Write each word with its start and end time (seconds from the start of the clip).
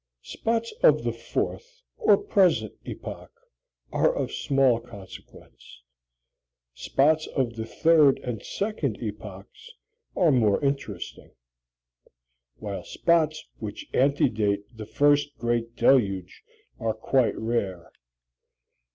Spots 0.23 0.73
of 0.81 1.03
the 1.03 1.11
fourth 1.11 1.83
(or 1.97 2.17
present) 2.17 2.73
epoch 2.85 3.39
are 3.91 4.11
of 4.11 4.31
small 4.31 4.79
consequence; 4.79 5.83
spots 6.73 7.27
of 7.27 7.55
the 7.55 7.67
third 7.67 8.17
and 8.23 8.41
second 8.41 8.97
epochs 8.99 9.73
are 10.17 10.31
more 10.31 10.59
interesting; 10.65 11.29
while 12.57 12.83
spots 12.83 13.47
which 13.59 13.85
antedate 13.93 14.63
the 14.75 14.87
first 14.87 15.37
great 15.37 15.75
deluge 15.75 16.41
are 16.79 16.95
quite 16.95 17.37
rare. 17.37 17.91